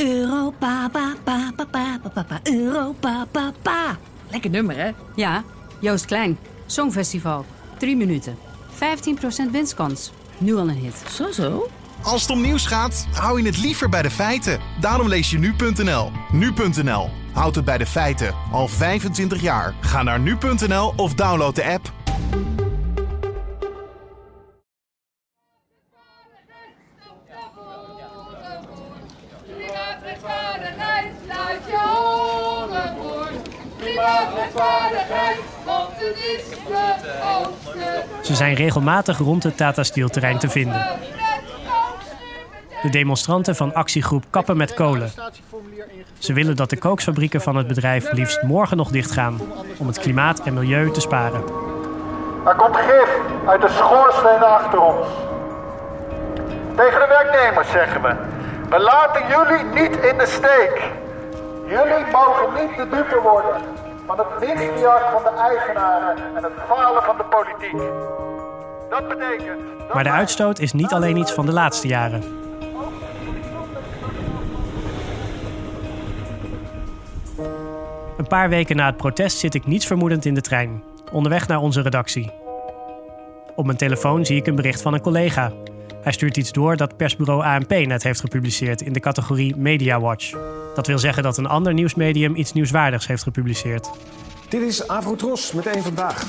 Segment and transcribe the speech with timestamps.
[0.00, 3.98] Europa, pa, pa, pa, pa, pa, pa, Europa, pa, pa.
[4.30, 4.90] Lekker nummer, hè?
[5.14, 5.44] Ja,
[5.80, 6.38] Joost Klein.
[6.66, 7.44] Songfestival.
[7.78, 8.36] 3 minuten.
[9.48, 10.12] 15% winstkans.
[10.38, 11.02] Nu al een hit.
[11.10, 11.68] Zo, zo.
[12.02, 14.60] Als het om nieuws gaat, hou je het liever bij de feiten.
[14.80, 16.10] Daarom lees je nu.nl.
[16.32, 17.10] Nu.nl.
[17.32, 18.34] Houd het bij de feiten.
[18.52, 19.74] Al 25 jaar.
[19.80, 21.92] Ga naar nu.nl of download de app.
[34.60, 38.22] Klimaatrechtvaardigheid, want het is de.
[38.22, 40.86] Ze zijn regelmatig rond het Tata Steel terrein te vinden.
[42.82, 45.10] De demonstranten van actiegroep Kappen met Kolen.
[46.18, 49.40] Ze willen dat de kooksfabrieken van het bedrijf liefst morgen nog dichtgaan
[49.78, 51.42] om het klimaat en milieu te sparen.
[52.46, 53.10] Er komt gif
[53.46, 55.06] uit de schoorstenen achter ons.
[56.76, 58.14] Tegen de werknemers zeggen we:
[58.68, 60.82] We laten jullie niet in de steek.
[61.66, 63.79] Jullie mogen niet de dupe worden
[64.16, 67.78] van het winstjacht van de eigenaren en het falen van de politiek.
[68.90, 69.60] Dat betekent.
[69.78, 72.22] dat Maar de uitstoot is niet alleen iets van de laatste jaren.
[78.16, 81.58] Een paar weken na het protest zit ik niets vermoedend in de trein, onderweg naar
[81.58, 82.30] onze redactie.
[83.54, 85.52] Op mijn telefoon zie ik een bericht van een collega.
[86.02, 90.30] Hij stuurt iets door dat persbureau ANP net heeft gepubliceerd in de categorie Media Watch.
[90.74, 93.90] Dat wil zeggen dat een ander nieuwsmedium iets nieuwswaardigs heeft gepubliceerd.
[94.48, 96.24] Dit is Avrotros met één vandaag.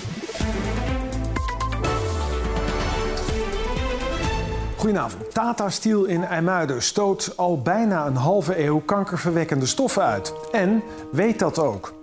[4.78, 5.34] Goedenavond.
[5.34, 10.34] Tata Steel in IJmuiden stoot al bijna een halve eeuw kankerverwekkende stoffen uit.
[10.52, 11.94] En weet dat ook.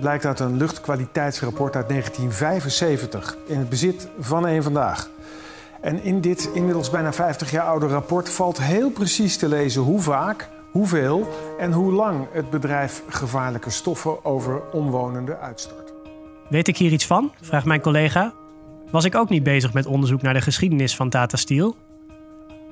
[0.00, 5.10] Blijkt uit een luchtkwaliteitsrapport uit 1975 in het bezit van één vandaag.
[5.80, 10.00] En in dit inmiddels bijna 50 jaar oude rapport valt heel precies te lezen hoe
[10.00, 15.92] vaak, hoeveel en hoe lang het bedrijf gevaarlijke stoffen over omwonenden uitstort.
[16.48, 17.32] Weet ik hier iets van?
[17.40, 18.32] vraagt mijn collega.
[18.90, 21.76] Was ik ook niet bezig met onderzoek naar de geschiedenis van Tata Steel?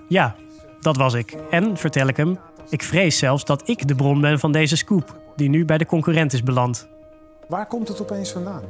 [0.08, 0.34] Ja,
[0.80, 1.36] dat was ik.
[1.50, 2.38] En, vertel ik hem,
[2.68, 5.86] ik vrees zelfs dat ik de bron ben van deze scoop, die nu bij de
[5.86, 6.88] concurrent is beland.
[7.48, 8.62] Waar komt het opeens vandaan?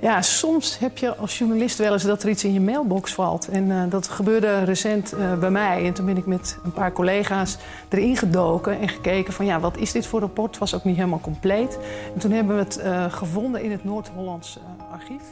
[0.00, 3.48] Ja, soms heb je als journalist wel eens dat er iets in je mailbox valt.
[3.48, 5.86] En eh, dat gebeurde recent eh, bij mij.
[5.86, 9.76] En toen ben ik met een paar collega's erin gedoken en gekeken van ja, wat
[9.76, 10.50] is dit voor rapport?
[10.50, 11.78] Het was ook niet helemaal compleet.
[12.14, 14.58] En toen hebben we het eh, gevonden in het Noord-Hollands
[14.92, 15.22] archief.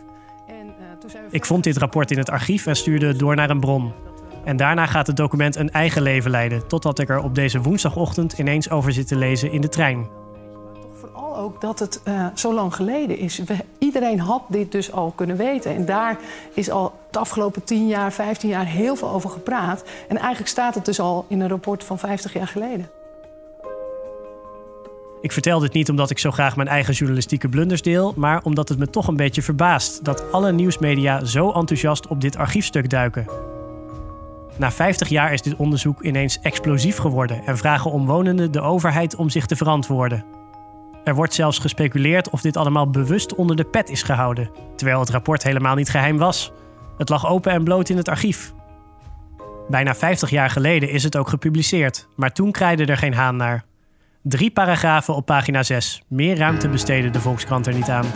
[0.46, 3.50] En, toen zijn we Ik vond dit rapport in het archief en stuurde door naar
[3.50, 3.92] een bron.
[4.44, 8.38] En daarna gaat het document een eigen leven leiden, totdat ik er op deze woensdagochtend
[8.38, 10.06] ineens over zit te lezen in de trein.
[11.38, 13.42] Ook dat het eh, zo lang geleden is.
[13.78, 15.74] Iedereen had dit dus al kunnen weten.
[15.74, 16.18] En daar
[16.54, 19.84] is al de afgelopen 10 jaar, 15 jaar heel veel over gepraat.
[20.08, 22.90] En eigenlijk staat het dus al in een rapport van 50 jaar geleden.
[25.20, 28.68] Ik vertel dit niet omdat ik zo graag mijn eigen journalistieke blunders deel, maar omdat
[28.68, 33.26] het me toch een beetje verbaast dat alle nieuwsmedia zo enthousiast op dit archiefstuk duiken.
[34.56, 39.30] Na 50 jaar is dit onderzoek ineens explosief geworden en vragen omwonenden de overheid om
[39.30, 40.37] zich te verantwoorden.
[41.08, 45.10] Er wordt zelfs gespeculeerd of dit allemaal bewust onder de pet is gehouden, terwijl het
[45.10, 46.52] rapport helemaal niet geheim was.
[46.98, 48.52] Het lag open en bloot in het archief.
[49.68, 53.64] Bijna 50 jaar geleden is het ook gepubliceerd, maar toen kraaide er geen haan naar.
[54.22, 56.02] Drie paragrafen op pagina 6.
[56.08, 58.06] Meer ruimte besteden de Volkskrant er niet aan.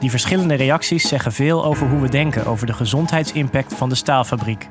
[0.00, 4.68] Die verschillende reacties zeggen veel over hoe we denken over de gezondheidsimpact van de staalfabriek.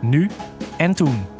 [0.00, 0.30] Nu
[0.76, 1.35] en toen.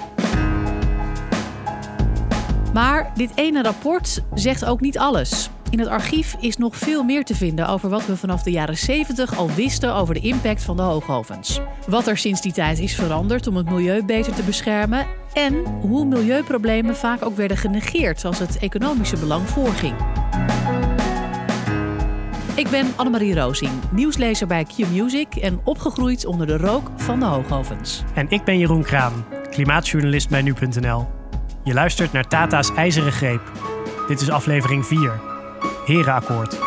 [2.77, 5.51] Maar dit ene rapport zegt ook niet alles.
[5.71, 8.77] In het archief is nog veel meer te vinden over wat we vanaf de jaren
[8.77, 11.61] 70 al wisten over de impact van de hoogovens.
[11.87, 16.05] Wat er sinds die tijd is veranderd om het milieu beter te beschermen en hoe
[16.05, 19.95] milieuproblemen vaak ook werden genegeerd als het economische belang voorging.
[22.55, 28.03] Ik ben Annemarie Rozing, nieuwslezer bij Q-Music en opgegroeid onder de rook van de hoogovens.
[28.15, 31.16] En ik ben Jeroen Kraan, klimaatjournalist bij nu.nl.
[31.67, 33.41] Je luistert naar Tata's IJzeren Greep.
[34.09, 35.21] Dit is aflevering 4.
[35.85, 36.59] Herenakkoord.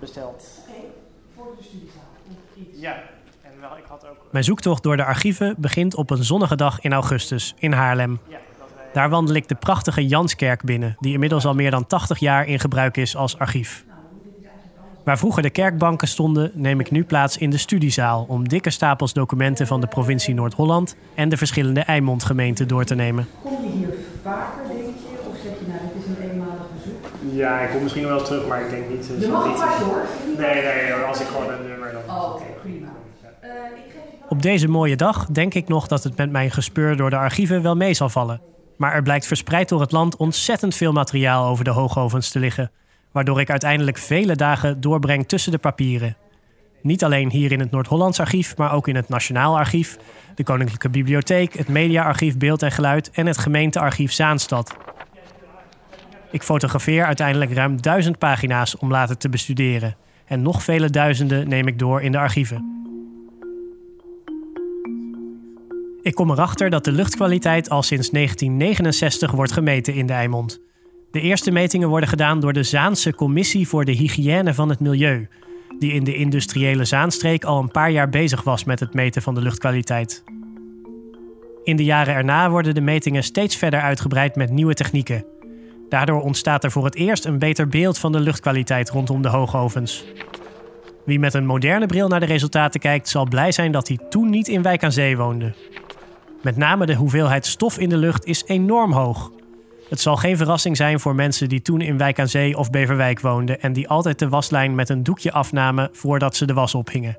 [0.00, 0.60] Besteld.
[1.34, 2.02] Voor de studiezaal.
[2.72, 3.02] Ja,
[3.56, 4.16] en wel, ik had ook...
[4.30, 8.18] Mijn zoektocht door de archieven begint op een zonnige dag in augustus in Haarlem.
[8.92, 12.60] Daar wandel ik de prachtige Janskerk binnen, die inmiddels al meer dan 80 jaar in
[12.60, 13.84] gebruik is als archief.
[15.04, 19.12] Waar vroeger de kerkbanken stonden, neem ik nu plaats in de studiezaal om dikke stapels
[19.12, 23.28] documenten van de provincie Noord-Holland en de verschillende Eimondgemeenten door te nemen.
[23.42, 23.88] Kom je hier
[24.22, 25.28] vaker, denk je?
[25.30, 27.34] Of zeg je nou, dit is een eenmalig bezoek?
[27.36, 29.06] Ja, ik kom misschien nog wel terug, maar ik denk niet...
[29.20, 30.02] Je mag hoor.
[30.38, 32.16] Nee, nee, als ik gewoon een nummer dan...
[32.16, 32.88] Oh, oké, prima.
[33.46, 33.50] Eh,
[33.84, 36.96] ik geef je Op deze mooie dag denk ik nog dat het met mijn gespeur
[36.96, 38.40] door de archieven wel mee zal vallen.
[38.76, 42.70] Maar er blijkt verspreid door het land ontzettend veel materiaal over de hoogovens te liggen.
[43.12, 46.16] Waardoor ik uiteindelijk vele dagen doorbreng tussen de papieren.
[46.82, 49.96] Niet alleen hier in het Noord-Hollands archief, maar ook in het Nationaal Archief,
[50.34, 54.76] de Koninklijke Bibliotheek, het Mediaarchief Beeld en Geluid en het gemeentearchief Zaanstad.
[56.30, 59.96] Ik fotografeer uiteindelijk ruim duizend pagina's om later te bestuderen.
[60.24, 62.85] En nog vele duizenden neem ik door in de archieven.
[66.06, 70.60] Ik kom erachter dat de luchtkwaliteit al sinds 1969 wordt gemeten in de Eimond.
[71.10, 75.28] De eerste metingen worden gedaan door de Zaanse Commissie voor de Hygiëne van het Milieu,
[75.78, 79.34] die in de industriële Zaanstreek al een paar jaar bezig was met het meten van
[79.34, 80.24] de luchtkwaliteit.
[81.64, 85.24] In de jaren erna worden de metingen steeds verder uitgebreid met nieuwe technieken.
[85.88, 90.04] Daardoor ontstaat er voor het eerst een beter beeld van de luchtkwaliteit rondom de hoogovens.
[91.04, 94.30] Wie met een moderne bril naar de resultaten kijkt, zal blij zijn dat hij toen
[94.30, 95.54] niet in Wijk aan Zee woonde.
[96.46, 99.30] Met name de hoeveelheid stof in de lucht is enorm hoog.
[99.88, 103.20] Het zal geen verrassing zijn voor mensen die toen in Wijk aan Zee of Beverwijk
[103.20, 107.18] woonden en die altijd de waslijn met een doekje afnamen voordat ze de was ophingen.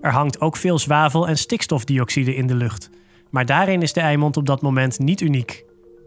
[0.00, 2.90] Er hangt ook veel zwavel en stikstofdioxide in de lucht.
[3.30, 5.64] Maar daarin is de Eimond op dat moment niet uniek.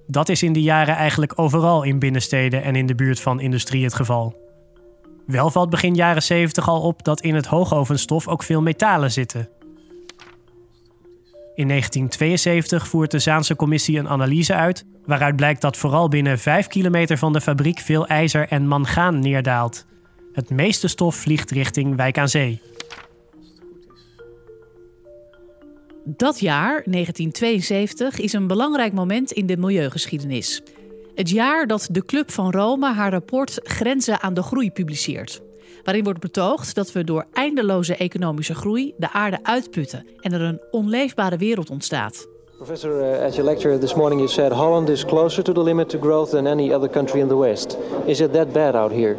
[0.08, 3.84] Dat is in die jaren eigenlijk overal in binnensteden en in de buurt van industrie
[3.84, 4.36] het geval.
[5.26, 9.57] Wel valt begin jaren 70 al op dat in het hoogovenstof ook veel metalen zitten.
[11.58, 16.68] In 1972 voert de Zaanse commissie een analyse uit waaruit blijkt dat vooral binnen 5
[16.68, 19.86] kilometer van de fabriek veel ijzer en mangaan neerdaalt.
[20.34, 22.62] Het meeste stof vliegt richting Wijk aan Zee.
[26.04, 30.62] Dat jaar, 1972, is een belangrijk moment in de milieugeschiedenis.
[31.16, 35.42] Het jaar dat de Club van Rome haar rapport Grenzen aan de Groei publiceert.
[35.88, 40.62] Waarin wordt betoogd dat we door eindeloze economische groei de aarde uitputten en er een
[40.72, 42.28] onleefbare wereld ontstaat.
[42.56, 45.90] Professor, uh, at your lecture this morning you said Holland is closer to the limit
[45.90, 47.78] to growth than any other country in the West.
[48.06, 49.18] Is it that bad out here?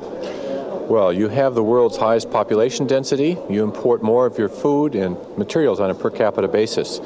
[0.88, 3.36] Well, you have the world's highest population density.
[3.48, 7.00] You import more of your food and materials on a per capita basis.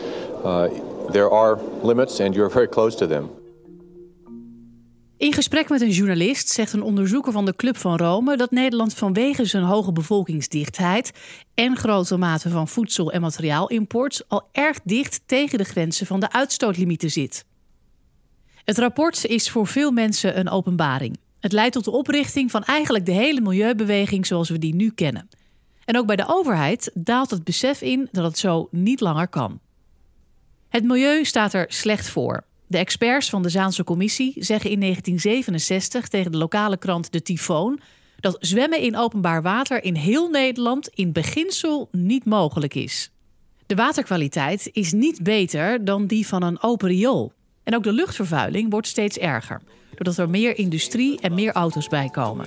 [0.44, 0.68] Uh,
[1.12, 3.28] there are limits, and you're very close to them.
[5.22, 8.94] In gesprek met een journalist zegt een onderzoeker van de Club van Rome dat Nederland
[8.94, 11.12] vanwege zijn hoge bevolkingsdichtheid
[11.54, 16.32] en grote mate van voedsel- en materiaalimport al erg dicht tegen de grenzen van de
[16.32, 17.44] uitstootlimieten zit.
[18.64, 21.16] Het rapport is voor veel mensen een openbaring.
[21.40, 25.28] Het leidt tot de oprichting van eigenlijk de hele milieubeweging zoals we die nu kennen.
[25.84, 29.60] En ook bij de overheid daalt het besef in dat het zo niet langer kan.
[30.68, 32.44] Het milieu staat er slecht voor.
[32.72, 37.80] De experts van de Zaanse Commissie zeggen in 1967 tegen de lokale krant De Tyfoon
[38.20, 43.10] dat zwemmen in openbaar water in heel Nederland in beginsel niet mogelijk is.
[43.66, 47.32] De waterkwaliteit is niet beter dan die van een open riool.
[47.62, 49.60] En ook de luchtvervuiling wordt steeds erger,
[49.94, 52.46] doordat er meer industrie en meer auto's bij komen.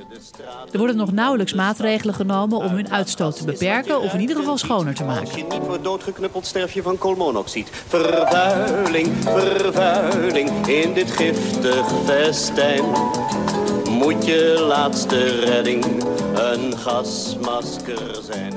[0.71, 4.57] Er worden nog nauwelijks maatregelen genomen om hun uitstoot te beperken of in ieder geval
[4.57, 5.25] schoner te maken.
[5.25, 7.67] Als je niet wordt doodgeknuppeld, sterf je van koolmonoxide.
[7.71, 12.83] Vervuiling, vervuiling, in dit giftig festijn.
[13.89, 15.85] Moet je laatste redding
[16.35, 18.53] een gasmasker zijn.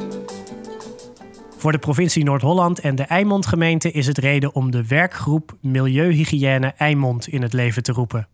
[1.56, 7.28] Voor de provincie Noord-Holland en de Eimond-gemeente is het reden om de werkgroep Milieuhygiëne Eimond
[7.28, 8.28] in het leven te roepen.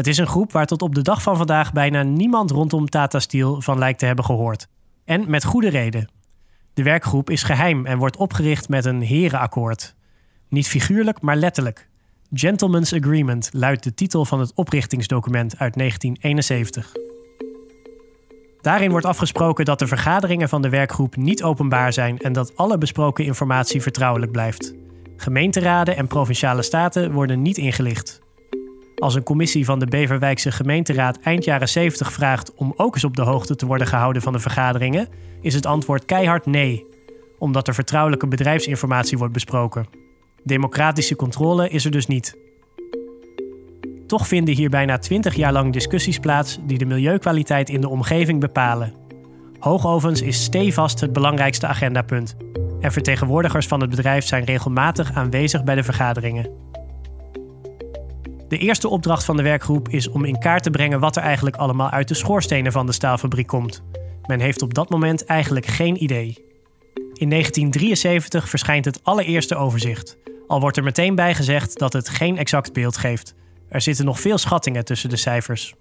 [0.00, 3.18] Het is een groep waar tot op de dag van vandaag bijna niemand rondom Tata
[3.18, 4.68] Steel van lijkt te hebben gehoord.
[5.04, 6.08] En met goede reden.
[6.74, 9.94] De werkgroep is geheim en wordt opgericht met een herenakkoord.
[10.48, 11.88] Niet figuurlijk, maar letterlijk.
[12.32, 16.92] Gentleman's Agreement luidt de titel van het oprichtingsdocument uit 1971.
[18.60, 22.78] Daarin wordt afgesproken dat de vergaderingen van de werkgroep niet openbaar zijn en dat alle
[22.78, 24.74] besproken informatie vertrouwelijk blijft.
[25.16, 28.20] Gemeenteraden en provinciale staten worden niet ingelicht.
[29.00, 33.16] Als een commissie van de Beverwijkse gemeenteraad eind jaren 70 vraagt om ook eens op
[33.16, 35.08] de hoogte te worden gehouden van de vergaderingen,
[35.40, 36.86] is het antwoord keihard nee,
[37.38, 39.86] omdat er vertrouwelijke bedrijfsinformatie wordt besproken.
[40.44, 42.36] Democratische controle is er dus niet.
[44.06, 48.40] Toch vinden hier bijna 20 jaar lang discussies plaats die de milieukwaliteit in de omgeving
[48.40, 48.94] bepalen.
[49.58, 52.36] Hoogovens is stevast het belangrijkste agendapunt.
[52.80, 56.69] En vertegenwoordigers van het bedrijf zijn regelmatig aanwezig bij de vergaderingen.
[58.50, 61.56] De eerste opdracht van de werkgroep is om in kaart te brengen wat er eigenlijk
[61.56, 63.82] allemaal uit de schoorstenen van de staalfabriek komt.
[64.26, 66.44] Men heeft op dat moment eigenlijk geen idee.
[66.94, 70.16] In 1973 verschijnt het allereerste overzicht.
[70.46, 73.34] Al wordt er meteen bij gezegd dat het geen exact beeld geeft.
[73.68, 75.74] Er zitten nog veel schattingen tussen de cijfers.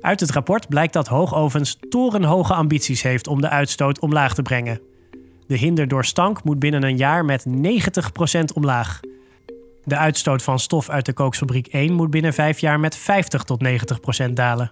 [0.00, 4.80] Uit het rapport blijkt dat Hoogovens torenhoge ambities heeft om de uitstoot omlaag te brengen.
[5.46, 7.50] De hinder door stank moet binnen een jaar met 90%
[8.54, 9.00] omlaag.
[9.84, 13.64] De uitstoot van stof uit de kooksfabriek 1 moet binnen vijf jaar met 50 tot
[14.28, 14.70] 90% dalen.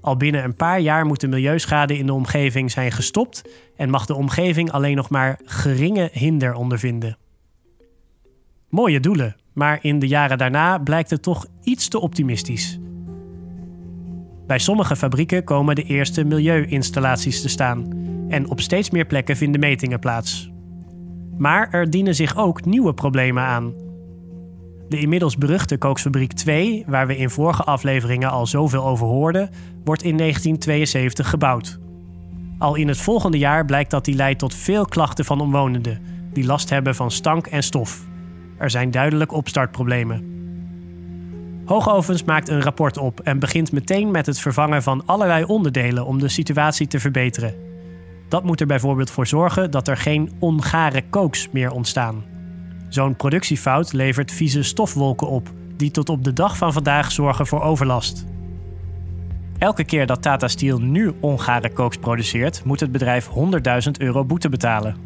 [0.00, 3.42] Al binnen een paar jaar moet de milieuschade in de omgeving zijn gestopt
[3.76, 7.18] en mag de omgeving alleen nog maar geringe hinder ondervinden.
[8.68, 12.78] Mooie doelen, maar in de jaren daarna blijkt het toch iets te optimistisch.
[14.46, 17.92] Bij sommige fabrieken komen de eerste milieuinstallaties te staan
[18.28, 20.50] en op steeds meer plekken vinden metingen plaats.
[21.38, 23.87] Maar er dienen zich ook nieuwe problemen aan.
[24.88, 29.50] De inmiddels beruchte kooksfabriek 2, waar we in vorige afleveringen al zoveel over hoorden,
[29.84, 31.78] wordt in 1972 gebouwd.
[32.58, 36.00] Al in het volgende jaar blijkt dat die leidt tot veel klachten van omwonenden,
[36.32, 38.06] die last hebben van stank en stof.
[38.58, 40.36] Er zijn duidelijk opstartproblemen.
[41.64, 46.18] Hoogovens maakt een rapport op en begint meteen met het vervangen van allerlei onderdelen om
[46.18, 47.54] de situatie te verbeteren.
[48.28, 52.37] Dat moet er bijvoorbeeld voor zorgen dat er geen ongare kooks meer ontstaan.
[52.88, 57.62] Zo'n productiefout levert vieze stofwolken op, die tot op de dag van vandaag zorgen voor
[57.62, 58.24] overlast.
[59.58, 64.48] Elke keer dat Tata Steel nu ongare kooks produceert, moet het bedrijf 100.000 euro boete
[64.48, 64.96] betalen.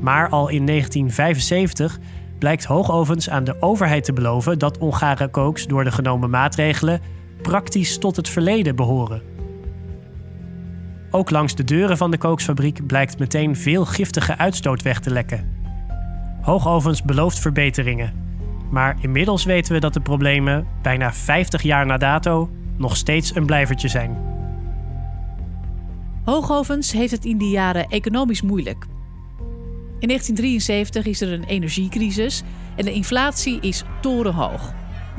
[0.00, 1.98] Maar al in 1975
[2.38, 7.00] blijkt Hoogovens aan de overheid te beloven dat ongare kooks door de genomen maatregelen
[7.42, 9.22] praktisch tot het verleden behoren.
[11.10, 15.55] Ook langs de deuren van de kooksfabriek blijkt meteen veel giftige uitstoot weg te lekken.
[16.46, 18.12] Hoogovens belooft verbeteringen.
[18.70, 23.46] Maar inmiddels weten we dat de problemen, bijna 50 jaar na dato, nog steeds een
[23.46, 24.16] blijvertje zijn.
[26.24, 28.86] Hoogovens heeft het in die jaren economisch moeilijk.
[29.98, 32.42] In 1973 is er een energiecrisis
[32.76, 34.72] en de inflatie is torenhoog.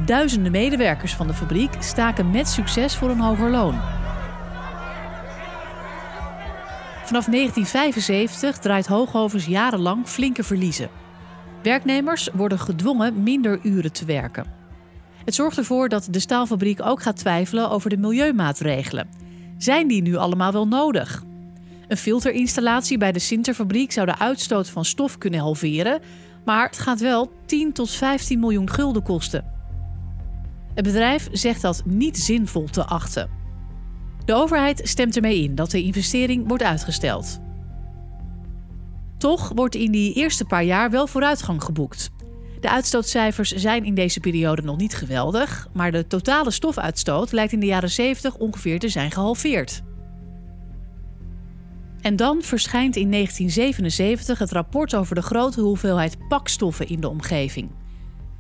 [0.06, 3.80] Duizenden medewerkers van de fabriek staken met succes voor een hoger loon.
[7.04, 10.90] Vanaf 1975 draait Hoogovens jarenlang flinke verliezen.
[11.68, 14.46] Werknemers worden gedwongen minder uren te werken.
[15.26, 19.10] Het zorgt ervoor dat de staalfabriek ook gaat twijfelen over de milieumaatregelen.
[19.58, 21.24] Zijn die nu allemaal wel nodig?
[21.88, 26.02] Een filterinstallatie bij de Sinterfabriek zou de uitstoot van stof kunnen halveren,
[26.46, 29.46] maar het gaat wel 10 tot 15 miljoen gulden kosten.
[30.74, 33.30] Het bedrijf zegt dat niet zinvol te achten.
[34.26, 37.40] De overheid stemt ermee in dat de investering wordt uitgesteld.
[39.18, 42.10] Toch wordt in die eerste paar jaar wel vooruitgang geboekt.
[42.60, 47.60] De uitstootcijfers zijn in deze periode nog niet geweldig, maar de totale stofuitstoot lijkt in
[47.60, 49.84] de jaren 70 ongeveer te zijn gehalveerd.
[52.02, 57.70] En dan verschijnt in 1977 het rapport over de grote hoeveelheid pakstoffen in de omgeving.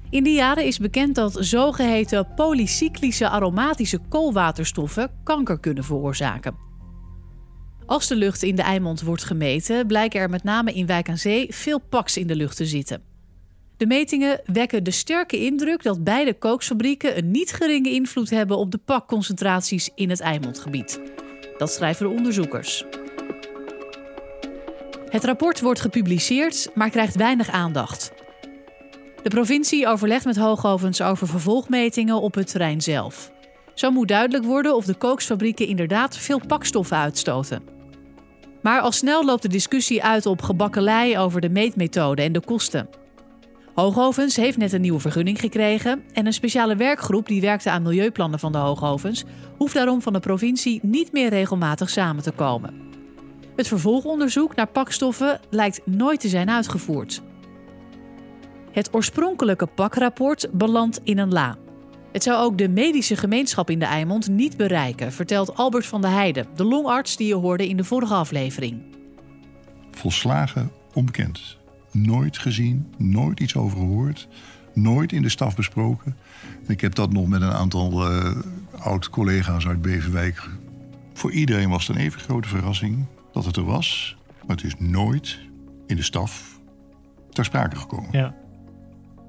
[0.10, 6.67] In die jaren is bekend dat zogeheten polycyclische aromatische koolwaterstoffen kanker kunnen veroorzaken.
[7.88, 11.18] Als de lucht in de Eimond wordt gemeten, blijken er met name in Wijk aan
[11.18, 13.02] Zee veel paks in de lucht te zitten.
[13.78, 18.72] De metingen wekken de sterke indruk dat beide kooksfabrieken een niet geringe invloed hebben op
[18.72, 21.00] de pakconcentraties in het Eimondgebied.
[21.58, 22.84] Dat schrijven de onderzoekers.
[25.10, 28.12] Het rapport wordt gepubliceerd, maar krijgt weinig aandacht.
[29.24, 33.32] De provincie overlegt met Hoogovens over vervolgmetingen op het terrein zelf.
[33.74, 37.77] Zo moet duidelijk worden of de kooksfabrieken inderdaad veel pakstoffen uitstoten.
[38.68, 42.90] Maar al snel loopt de discussie uit op gebakkelei over de meetmethode en de kosten.
[43.74, 48.40] Hoogovens heeft net een nieuwe vergunning gekregen en een speciale werkgroep die werkte aan milieuplannen
[48.40, 49.24] van de Hoogovens
[49.58, 52.74] hoeft daarom van de provincie niet meer regelmatig samen te komen.
[53.56, 57.22] Het vervolgonderzoek naar pakstoffen lijkt nooit te zijn uitgevoerd.
[58.72, 61.58] Het oorspronkelijke pakrapport belandt in een la.
[62.12, 66.12] Het zou ook de medische gemeenschap in de Eimond niet bereiken, vertelt Albert van der
[66.12, 68.82] Heijden, de longarts die je hoorde in de vorige aflevering.
[69.92, 71.58] Volslagen onbekend.
[71.92, 74.28] Nooit gezien, nooit iets over gehoord,
[74.74, 76.18] nooit in de staf besproken.
[76.68, 78.36] Ik heb dat nog met een aantal uh,
[78.80, 80.50] oud-collega's uit Beverwijk.
[81.14, 84.76] Voor iedereen was het een even grote verrassing dat het er was, maar het is
[84.80, 85.40] nooit
[85.88, 86.60] in de staf
[87.30, 88.10] ter sprake gekomen.
[88.12, 88.36] Ja.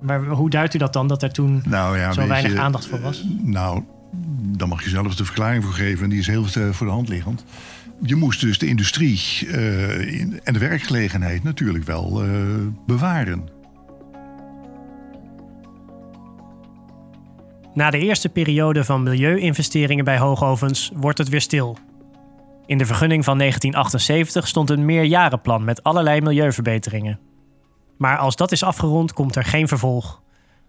[0.01, 3.01] Maar hoe duidt u dat dan, dat er toen nou ja, zo weinig aandacht voor
[3.01, 3.25] was?
[3.43, 3.83] Nou,
[4.41, 6.05] dan mag je zelf de verklaring voor geven.
[6.05, 7.45] En die is heel voor de hand liggend.
[8.03, 12.31] Je moest dus de industrie uh, en de werkgelegenheid natuurlijk wel uh,
[12.87, 13.49] bewaren.
[17.75, 21.79] Na de eerste periode van milieuinvesteringen bij hoogovens wordt het weer stil.
[22.67, 27.19] In de vergunning van 1978 stond een meerjarenplan met allerlei milieuverbeteringen.
[27.99, 30.23] Maar als dat is afgerond, komt er geen vervolg.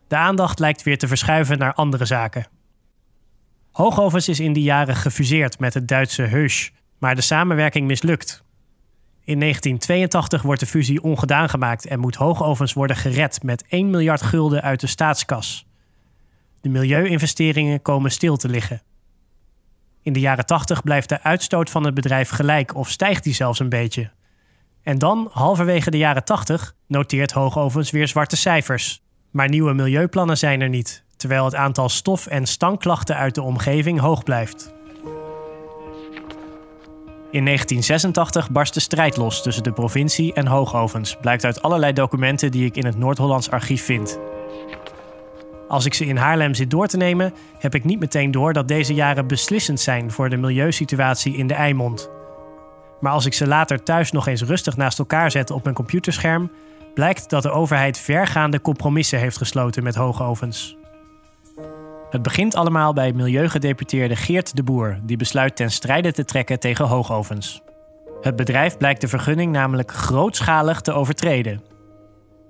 [0.07, 2.48] De aandacht lijkt weer te verschuiven naar andere zaken.
[3.71, 8.43] Hoogovens is in die jaren gefuseerd met het Duitse Heusch, maar de samenwerking mislukt.
[9.24, 14.21] In 1982 wordt de fusie ongedaan gemaakt en moet Hoogovens worden gered met 1 miljard
[14.21, 15.65] gulden uit de staatskas.
[16.62, 18.81] De milieuinvesteringen komen stil te liggen.
[20.01, 23.59] In de jaren 80 blijft de uitstoot van het bedrijf gelijk of stijgt die zelfs
[23.59, 24.12] een beetje.
[24.83, 29.01] En dan, halverwege de jaren 80, noteert Hoogovens weer zwarte cijfers.
[29.31, 34.00] Maar nieuwe milieuplannen zijn er niet, terwijl het aantal stof- en stankklachten uit de omgeving
[34.00, 34.74] hoog blijft.
[37.31, 42.51] In 1986 barst de strijd los tussen de provincie en Hoogovens, blijkt uit allerlei documenten
[42.51, 44.19] die ik in het Noord-Hollands archief vind.
[45.67, 48.67] Als ik ze in Haarlem zit door te nemen, heb ik niet meteen door dat
[48.67, 52.09] deze jaren beslissend zijn voor de milieusituatie in de Eimond.
[53.00, 56.51] Maar als ik ze later thuis nog eens rustig naast elkaar zet op mijn computerscherm,
[56.94, 60.77] blijkt dat de overheid vergaande compromissen heeft gesloten met hoogovens.
[62.10, 66.86] Het begint allemaal bij milieugedeputeerde Geert de Boer, die besluit ten strijde te trekken tegen
[66.86, 67.62] hoogovens.
[68.22, 71.62] Het bedrijf blijkt de vergunning namelijk grootschalig te overtreden.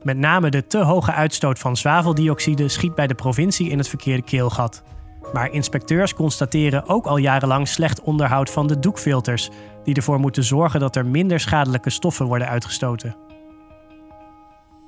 [0.03, 4.23] Met name de te hoge uitstoot van zwaveldioxide schiet bij de provincie in het verkeerde
[4.23, 4.83] keelgat.
[5.33, 9.49] Maar inspecteurs constateren ook al jarenlang slecht onderhoud van de doekfilters,
[9.83, 13.15] die ervoor moeten zorgen dat er minder schadelijke stoffen worden uitgestoten.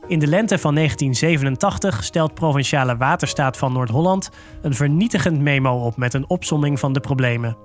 [0.08, 4.30] In de lente van 1987 stelt Provinciale Waterstaat van Noord-Holland
[4.62, 7.58] een vernietigend memo op met een opsomming van de problemen.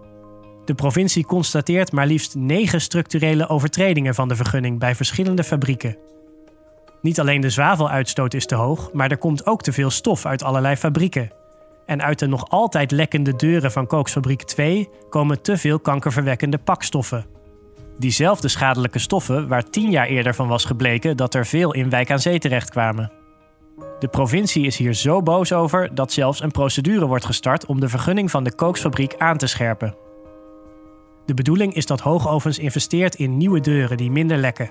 [0.65, 5.97] De provincie constateert maar liefst negen structurele overtredingen van de vergunning bij verschillende fabrieken.
[7.03, 10.43] Niet alleen de zwaveluitstoot is te hoog, maar er komt ook te veel stof uit
[10.43, 11.31] allerlei fabrieken.
[11.87, 17.27] En uit de nog altijd lekkende deuren van Kooksfabriek 2 komen te veel kankerverwekkende pakstoffen.
[17.99, 22.11] Diezelfde schadelijke stoffen waar tien jaar eerder van was gebleken dat er veel in Wijk
[22.11, 23.13] aan Zee terechtkwamen.
[23.99, 27.89] De provincie is hier zo boos over dat zelfs een procedure wordt gestart om de
[27.89, 29.95] vergunning van de kooksfabriek aan te scherpen.
[31.27, 34.69] De bedoeling is dat Hoogovens investeert in nieuwe deuren die minder lekken.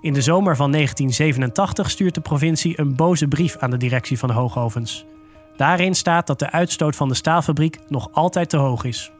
[0.00, 4.30] In de zomer van 1987 stuurt de provincie een boze brief aan de directie van
[4.30, 5.06] Hoogovens.
[5.58, 9.10] Daarin staat dat de uitstoot van de staalfabriek nog altijd te hoog is.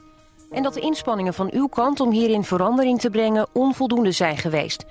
[0.50, 4.84] En dat de inspanningen van uw kant om hierin verandering te brengen onvoldoende zijn geweest.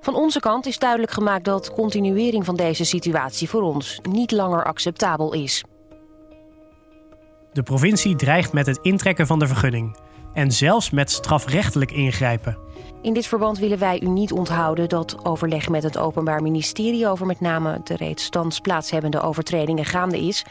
[0.00, 4.64] Van onze kant is duidelijk gemaakt dat continuering van deze situatie voor ons niet langer
[4.64, 5.64] acceptabel is.
[7.52, 9.96] De provincie dreigt met het intrekken van de vergunning
[10.34, 12.58] en zelfs met strafrechtelijk ingrijpen.
[13.02, 17.26] In dit verband willen wij u niet onthouden dat overleg met het Openbaar Ministerie over
[17.26, 20.44] met name de reeds thans plaatshebbende overtredingen gaande is.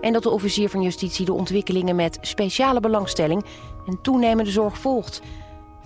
[0.00, 3.44] En dat de officier van justitie de ontwikkelingen met speciale belangstelling
[3.86, 5.22] en toenemende zorg volgt.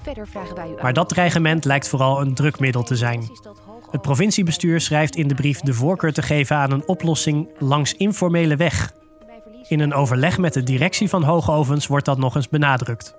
[0.02, 0.82] Verder vragen wij u.
[0.82, 3.30] Maar dat dreigement lijkt vooral een drukmiddel te zijn.
[3.90, 8.56] Het provinciebestuur schrijft in de brief de voorkeur te geven aan een oplossing langs informele
[8.56, 8.92] weg.
[9.68, 13.16] In een overleg met de directie van Hoogovens wordt dat nog eens benadrukt.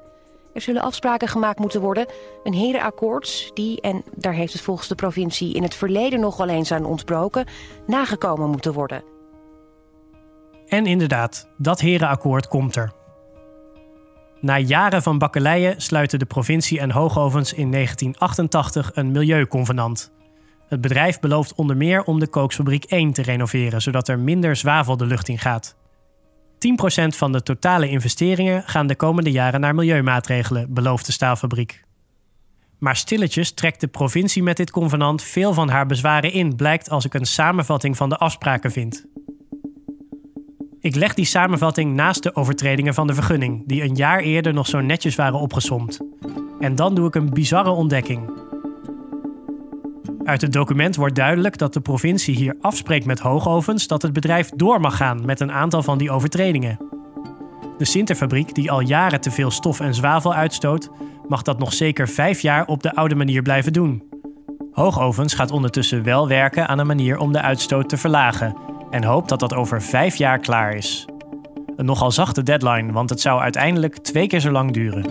[0.53, 2.05] Er zullen afspraken gemaakt moeten worden.
[2.43, 6.47] Een herenakkoord die, en daar heeft het volgens de provincie in het verleden nog wel
[6.47, 7.45] eens aan ontbroken,
[7.87, 9.03] nagekomen moeten worden.
[10.67, 12.91] En inderdaad, dat herenakkoord komt er.
[14.41, 20.13] Na jaren van bakkeleien sluiten de provincie en Hoogovens in 1988 een milieuconvenant.
[20.67, 24.97] Het bedrijf belooft onder meer om de kooksfabriek 1 te renoveren, zodat er minder zwavel
[24.97, 25.75] de lucht in gaat.
[26.55, 26.57] 10%
[27.07, 31.83] van de totale investeringen gaan de komende jaren naar milieumaatregelen, belooft de staalfabriek.
[32.79, 37.05] Maar stilletjes trekt de provincie met dit convenant veel van haar bezwaren in, blijkt als
[37.05, 39.05] ik een samenvatting van de afspraken vind.
[40.85, 44.67] Ik leg die samenvatting naast de overtredingen van de vergunning, die een jaar eerder nog
[44.67, 45.99] zo netjes waren opgesomd.
[46.59, 48.29] En dan doe ik een bizarre ontdekking.
[50.23, 54.49] Uit het document wordt duidelijk dat de provincie hier afspreekt met Hoogovens dat het bedrijf
[54.49, 56.77] door mag gaan met een aantal van die overtredingen.
[57.77, 60.89] De Sinterfabriek, die al jaren te veel stof en zwavel uitstoot,
[61.27, 64.03] mag dat nog zeker vijf jaar op de oude manier blijven doen.
[64.71, 69.29] Hoogovens gaat ondertussen wel werken aan een manier om de uitstoot te verlagen en hoopt
[69.29, 71.05] dat dat over vijf jaar klaar is.
[71.75, 75.05] Een nogal zachte deadline, want het zou uiteindelijk twee keer zo lang duren.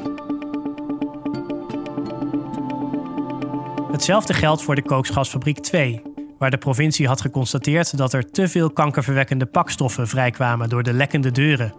[3.93, 6.03] Hetzelfde geldt voor de kooksgasfabriek 2,
[6.39, 11.31] waar de provincie had geconstateerd dat er te veel kankerverwekkende pakstoffen vrijkwamen door de lekkende
[11.31, 11.75] deuren.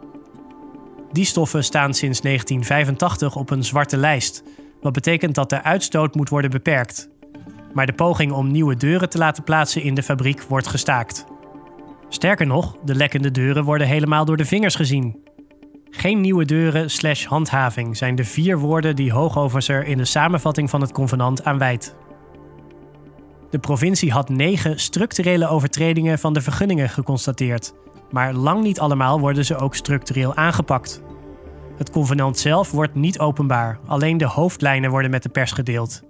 [1.11, 4.43] Die stoffen staan sinds 1985 op een zwarte lijst,
[4.81, 7.09] wat betekent dat de uitstoot moet worden beperkt.
[7.73, 11.25] Maar de poging om nieuwe deuren te laten plaatsen in de fabriek wordt gestaakt.
[12.09, 15.23] Sterker nog, de lekkende deuren worden helemaal door de vingers gezien.
[15.89, 20.69] Geen nieuwe deuren slash handhaving zijn de vier woorden die Hoogovens er in de samenvatting
[20.69, 21.95] van het convenant aan wijdt.
[23.49, 27.73] De provincie had negen structurele overtredingen van de vergunningen geconstateerd.
[28.11, 31.01] Maar lang niet allemaal worden ze ook structureel aangepakt.
[31.77, 36.03] Het convenant zelf wordt niet openbaar, alleen de hoofdlijnen worden met de pers gedeeld.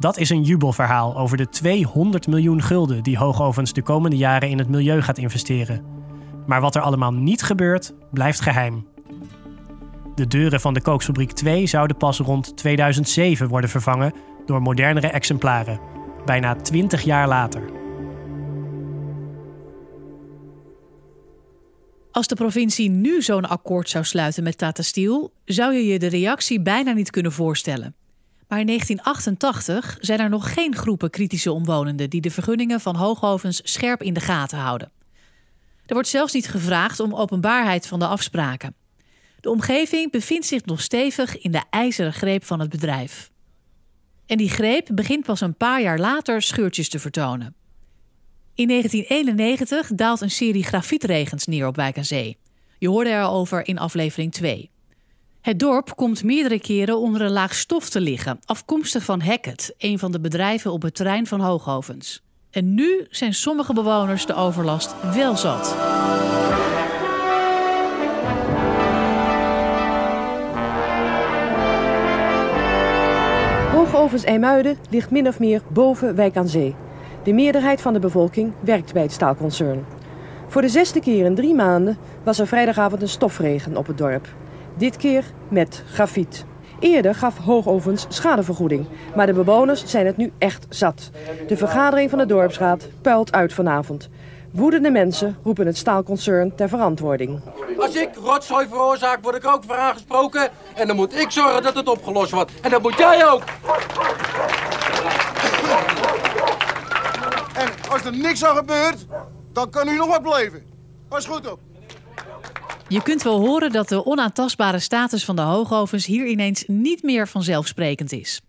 [0.00, 4.58] Dat is een jubelverhaal over de 200 miljoen gulden die Hoogovens de komende jaren in
[4.58, 5.84] het milieu gaat investeren.
[6.46, 8.86] Maar wat er allemaal niet gebeurt, blijft geheim.
[10.14, 14.12] De deuren van de kooksfabriek 2 zouden pas rond 2007 worden vervangen
[14.46, 15.80] door modernere exemplaren,
[16.24, 17.62] bijna 20 jaar later.
[22.12, 26.08] Als de provincie nu zo'n akkoord zou sluiten met Tata Steel, zou je je de
[26.08, 27.94] reactie bijna niet kunnen voorstellen.
[28.50, 33.60] Maar in 1988 zijn er nog geen groepen kritische omwonenden die de vergunningen van hoogovens
[33.64, 34.90] scherp in de gaten houden.
[35.86, 38.74] Er wordt zelfs niet gevraagd om openbaarheid van de afspraken.
[39.40, 43.30] De omgeving bevindt zich nog stevig in de ijzeren greep van het bedrijf.
[44.26, 47.54] En die greep begint pas een paar jaar later scheurtjes te vertonen.
[48.54, 52.38] In 1991 daalt een serie grafietregens neer op Wijk aan Zee.
[52.78, 54.70] Je hoorde erover in aflevering 2.
[55.40, 59.98] Het dorp komt meerdere keren onder een laag stof te liggen, afkomstig van Hackett, een
[59.98, 62.22] van de bedrijven op het terrein van Hoogovens.
[62.50, 65.74] En nu zijn sommige bewoners de overlast wel zat.
[73.72, 76.74] Hoogovens IJmuiden ligt min of meer boven Wijk aan Zee.
[77.22, 79.84] De meerderheid van de bevolking werkt bij het staalconcern.
[80.48, 84.28] Voor de zesde keer in drie maanden was er vrijdagavond een stofregen op het dorp.
[84.80, 86.44] Dit keer met grafiet.
[86.78, 91.10] Eerder gaf Hoogovens schadevergoeding, maar de bewoners zijn het nu echt zat.
[91.46, 94.08] De vergadering van de dorpsraad puilt uit vanavond.
[94.50, 97.40] Woedende mensen roepen het staalconcern ter verantwoording.
[97.78, 100.50] Als ik rotzooi veroorzaak, word ik er ook voor aangesproken.
[100.74, 102.52] En dan moet ik zorgen dat het opgelost wordt.
[102.60, 103.42] En dat moet jij ook.
[107.54, 109.06] En als er niks aan gebeurt,
[109.52, 110.62] dan kan u nog wat beleven.
[111.08, 111.69] Pas goed op.
[112.90, 117.28] Je kunt wel horen dat de onaantastbare status van de hoogovens hier ineens niet meer
[117.28, 118.40] vanzelfsprekend is.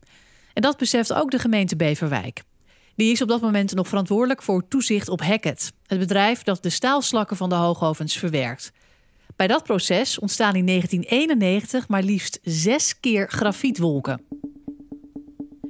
[0.54, 2.44] En dat beseft ook de gemeente Beverwijk.
[2.96, 6.70] Die is op dat moment nog verantwoordelijk voor toezicht op Hackett, het bedrijf dat de
[6.70, 8.72] staalslakken van de hoogovens verwerkt.
[9.36, 14.22] Bij dat proces ontstaan in 1991 maar liefst zes keer grafietwolken.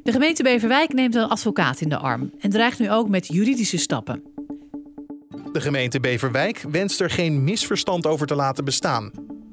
[0.04, 3.78] De gemeente Beverwijk neemt een advocaat in de arm en dreigt nu ook met juridische
[3.78, 4.31] stappen.
[5.52, 9.12] De gemeente Beverwijk wenst er geen misverstand over te laten bestaan.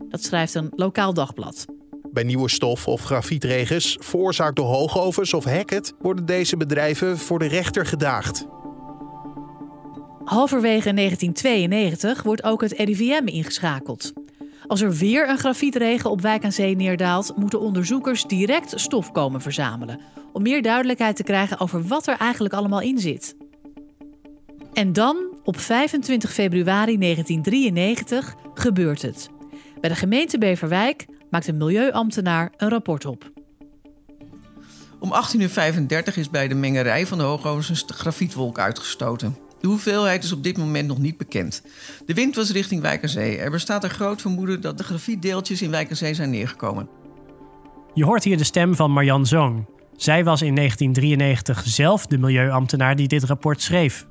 [0.08, 1.64] Dat schrijft een lokaal dagblad.
[2.12, 7.46] Bij nieuwe stof of grafietregens, veroorzaakt door hoogovens of Hackett, worden deze bedrijven voor de
[7.46, 8.46] rechter gedaagd.
[10.24, 14.12] Halverwege 1992 wordt ook het RIVM ingeschakeld.
[14.66, 19.40] Als er weer een grafietregen op Wijk aan Zee neerdaalt, moeten onderzoekers direct stof komen
[19.40, 20.00] verzamelen.
[20.32, 23.36] Om meer duidelijkheid te krijgen over wat er eigenlijk allemaal in zit.
[24.72, 29.28] En dan, op 25 februari 1993, gebeurt het.
[29.80, 33.32] Bij de gemeente Beverwijk maakt een milieuambtenaar een rapport op.
[34.98, 39.36] Om 18.35 uur is bij de mengerij van de hoogovens een grafietwolk uitgestoten.
[39.60, 41.62] De hoeveelheid is op dit moment nog niet bekend.
[42.06, 43.38] De wind was richting Wijkerzee.
[43.38, 46.88] Er bestaat een groot vermoeden dat de grafietdeeltjes in Wijkerzee zijn neergekomen.
[47.94, 49.66] Je hoort hier de stem van Marjan Zoon.
[49.96, 54.06] Zij was in 1993 zelf de milieuambtenaar die dit rapport schreef.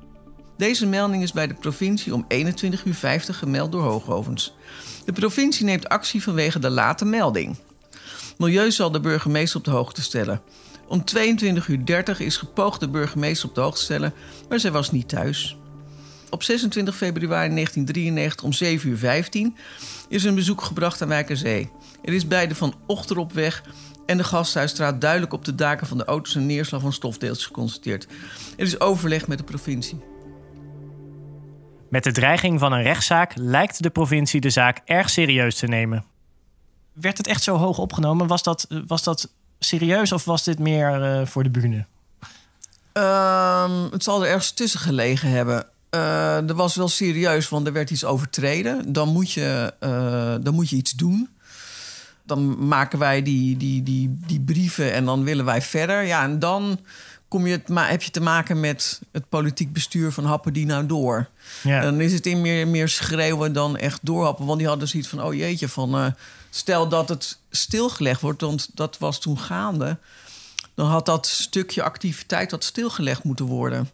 [0.58, 2.94] Deze melding is bij de provincie om 21.50 uur
[3.34, 4.54] gemeld door Hoogovens.
[5.04, 7.56] De provincie neemt actie vanwege de late melding.
[8.38, 10.40] Milieu zal de burgemeester op de hoogte stellen.
[10.88, 14.12] Om 22.30 uur is gepoogd de burgemeester op de hoogte te stellen,
[14.48, 15.56] maar zij was niet thuis.
[16.30, 19.52] Op 26 februari 1993 om 7.15 uur
[20.08, 21.70] is een bezoek gebracht aan Wijkerzee.
[22.04, 23.62] Er is bij de Van Ochteropweg
[24.06, 28.06] en de Gasthuisstraat duidelijk op de daken van de auto's een neerslag van stofdeeltjes geconstateerd.
[28.56, 30.16] Er is overleg met de provincie.
[31.88, 36.04] Met de dreiging van een rechtszaak lijkt de provincie de zaak erg serieus te nemen.
[36.92, 38.26] Werd het echt zo hoog opgenomen?
[38.26, 41.86] Was dat, was dat serieus of was dit meer uh, voor de bühne?
[42.94, 45.66] Uh, het zal er ergens tussen gelegen hebben.
[45.94, 48.92] Uh, er was wel serieus, want er werd iets overtreden.
[48.92, 51.28] Dan moet je, uh, dan moet je iets doen.
[52.24, 56.02] Dan maken wij die, die, die, die brieven en dan willen wij verder.
[56.02, 56.78] Ja, en dan
[57.28, 60.86] kom je het, heb je te maken met het politiek bestuur van happen die nou
[60.86, 61.28] door.
[61.62, 61.80] Ja.
[61.80, 64.46] Dan is het in meer, meer schreeuwen dan echt doorhappen.
[64.46, 66.06] Want die hadden zoiets van, oh jeetje, van, uh,
[66.50, 68.40] stel dat het stilgelegd wordt...
[68.40, 69.98] want dat was toen gaande...
[70.74, 73.90] dan had dat stukje activiteit dat stilgelegd moeten worden.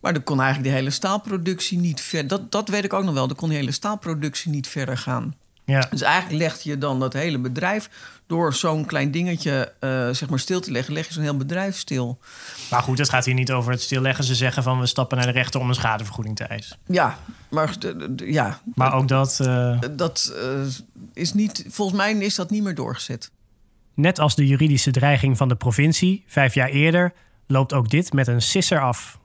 [0.00, 2.28] Maar dan kon eigenlijk de hele staalproductie niet verder...
[2.28, 5.34] Dat, dat weet ik ook nog wel, dan kon die hele staalproductie niet verder gaan.
[5.64, 5.86] Ja.
[5.90, 7.90] Dus eigenlijk leg je dan dat hele bedrijf
[8.26, 11.76] door zo'n klein dingetje eh, zeg maar stil te leggen, leg je zo'n heel bedrijf
[11.76, 12.18] stil.
[12.70, 14.24] Maar goed, het gaat hier niet over het stilleggen.
[14.24, 16.76] Ze zeggen van we stappen naar de rechter om een schadevergoeding te eisen.
[16.86, 17.18] Ja,
[17.50, 17.76] maar
[18.16, 18.60] ja.
[18.74, 20.60] Maar ook dat, eh, Dat eh,
[21.12, 23.30] is niet, volgens mij is dat niet meer doorgezet.
[23.94, 27.12] net als de juridische dreiging van de provincie, vijf jaar eerder,
[27.46, 29.18] loopt ook dit met een sisser af.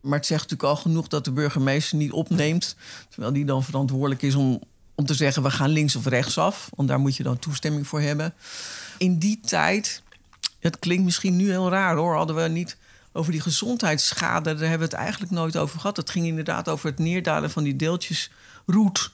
[0.00, 2.76] Maar het zegt natuurlijk al genoeg dat de burgemeester niet opneemt.
[3.08, 4.62] Terwijl die dan verantwoordelijk is om,
[4.96, 6.68] om te zeggen: we gaan links of rechts af.
[6.74, 8.34] Want daar moet je dan toestemming voor hebben.
[8.98, 10.02] In die tijd,
[10.58, 12.76] het klinkt misschien nu heel raar hoor, hadden we niet
[13.12, 14.54] over die gezondheidsschade.
[14.54, 15.96] Daar hebben we het eigenlijk nooit over gehad.
[15.96, 18.30] Het ging inderdaad over het neerdalen van die deeltjes
[18.66, 19.10] roet.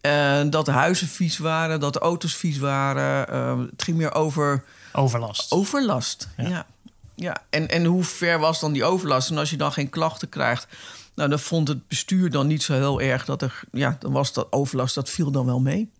[0.00, 3.28] Eh, dat de huizen vies waren, dat de auto's vies waren.
[3.28, 4.64] Eh, het ging meer over.
[4.92, 5.52] Overlast.
[5.52, 6.66] Overlast, ja.
[7.14, 7.36] ja.
[7.50, 9.30] En, en hoe ver was dan die overlast?
[9.30, 10.66] En als je dan geen klachten krijgt.
[11.18, 13.60] Nou, dan vond het bestuur dan niet zo heel erg dat er.
[13.72, 15.90] Ja, dan was dat overlast, dat viel dan wel mee.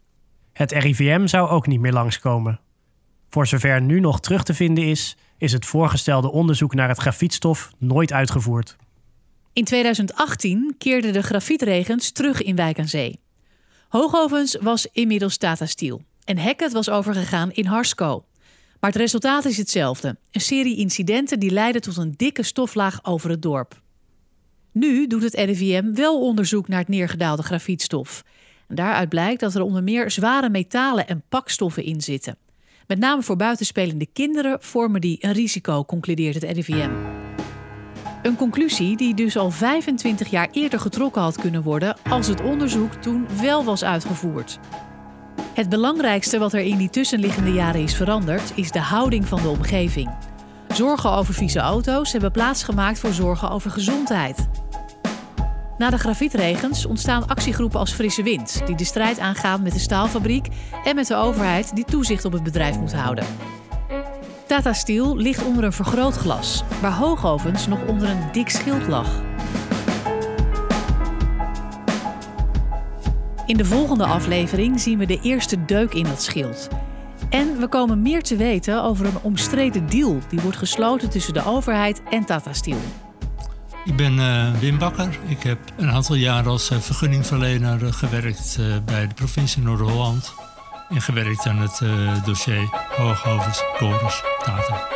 [0.53, 2.61] Het RIVM zou ook niet meer langskomen.
[3.31, 7.71] Voor zover nu nog terug te vinden is, is het voorgestelde onderzoek naar het grafietstof
[7.79, 8.77] nooit uitgevoerd.
[9.53, 13.21] In 2018 keerden de grafietregens terug in Wijk aan Zee.
[13.89, 18.25] Hoogovens was inmiddels Tata Steel en Hackett was overgegaan in Harsco.
[18.81, 20.17] Maar het resultaat is hetzelfde.
[20.31, 23.81] Een serie incidenten die leiden tot een dikke stoflaag over het dorp.
[24.79, 28.25] Nu doet het RIVM wel onderzoek naar het neergedaalde grafietstof.
[28.69, 32.37] En daaruit blijkt dat er onder meer zware metalen en pakstoffen in zitten.
[32.87, 36.91] Met name voor buitenspelende kinderen vormen die een risico, concludeert het RIVM.
[38.23, 42.93] Een conclusie die dus al 25 jaar eerder getrokken had kunnen worden als het onderzoek
[42.93, 44.59] toen wel was uitgevoerd.
[45.55, 49.49] Het belangrijkste wat er in die tussenliggende jaren is veranderd, is de houding van de
[49.49, 50.11] omgeving.
[50.69, 54.49] Zorgen over vieze auto's hebben plaatsgemaakt voor zorgen over gezondheid.
[55.79, 60.49] Na de grafietregens ontstaan actiegroepen als Frisse Wind, die de strijd aangaan met de staalfabriek
[60.85, 63.25] en met de overheid die toezicht op het bedrijf moet houden.
[64.47, 69.23] Tata Steel ligt onder een vergrootglas, waar Hoogovens nog onder een dik schild lag.
[73.47, 76.69] In de volgende aflevering zien we de eerste deuk in dat schild.
[77.31, 81.45] En we komen meer te weten over een omstreden deal die wordt gesloten tussen de
[81.45, 82.81] overheid en Tata Steel.
[83.89, 85.19] Ik ben eh, Wim Bakker.
[85.27, 90.35] Ik heb een aantal jaren als eh, vergunningverlener eh, gewerkt bij de provincie Noord-Holland.
[90.89, 91.83] En gewerkt aan het
[92.25, 94.89] dossier Hooghovens, Corus, Tata.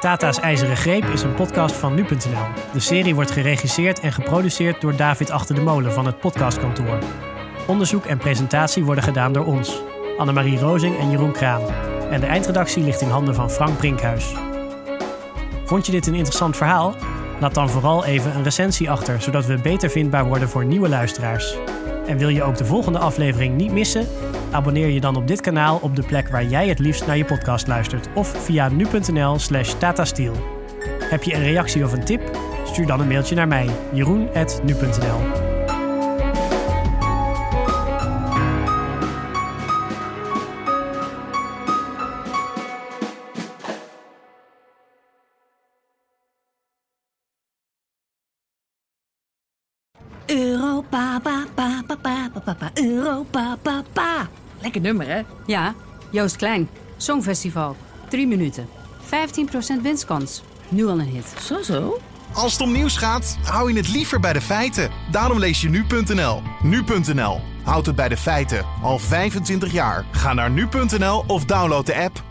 [0.00, 2.46] Tata's IJzeren Greep is een podcast van nu.nl.
[2.72, 6.98] De serie wordt geregisseerd en geproduceerd door David Achter de Molen van het podcastkantoor.
[7.66, 9.80] Onderzoek en presentatie worden gedaan door ons,
[10.18, 11.62] Annemarie Rozing en Jeroen Kraan.
[12.10, 14.34] En de eindredactie ligt in handen van Frank Brinkhuis.
[15.64, 16.94] Vond je dit een interessant verhaal?
[17.40, 21.56] Laat dan vooral even een recensie achter, zodat we beter vindbaar worden voor nieuwe luisteraars.
[22.06, 24.06] En wil je ook de volgende aflevering niet missen?
[24.50, 27.24] Abonneer je dan op dit kanaal op de plek waar jij het liefst naar je
[27.24, 30.32] podcast luistert of via nu.nl slash tatastiel.
[30.98, 32.38] Heb je een reactie of een tip?
[32.64, 35.47] Stuur dan een mailtje naar mij, jeroen.nu.nl.
[53.38, 54.28] Pa, pa.
[54.60, 55.22] Lekker nummer, hè?
[55.46, 55.74] Ja,
[56.10, 56.68] Joost Klein.
[56.96, 57.76] Songfestival.
[58.08, 58.68] Drie minuten.
[59.78, 60.42] 15% winstkans.
[60.68, 61.34] Nu al een hit.
[61.40, 61.98] Zo zo.
[62.32, 64.90] Als het om nieuws gaat, hou je het liever bij de feiten.
[65.10, 66.42] Daarom lees je nu.nl.
[66.62, 67.40] Nu.nl.
[67.62, 68.64] Houd het bij de feiten.
[68.82, 70.04] Al 25 jaar.
[70.10, 72.22] Ga naar nu.nl of download de app.